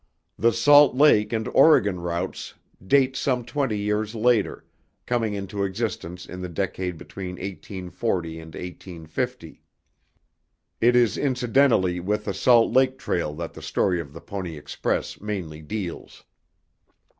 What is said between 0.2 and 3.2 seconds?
The Salt Lake and Oregon routes date